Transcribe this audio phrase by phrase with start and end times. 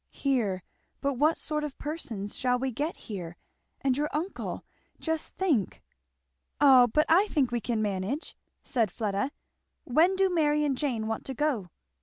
[0.09, 0.63] "Here!
[0.99, 3.37] But what sort of persons shall we get here?
[3.81, 4.65] And your uncle
[4.99, 5.83] just think!"
[6.59, 9.29] "O but I think we can manage," said Fleda.
[9.83, 11.69] "When do Mary and Jane want to go?"